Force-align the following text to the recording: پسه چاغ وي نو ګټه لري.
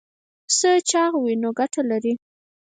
پسه 0.47 0.71
چاغ 0.89 1.13
وي 1.23 1.33
نو 1.43 1.49
ګټه 1.59 1.81
لري. 1.91 2.13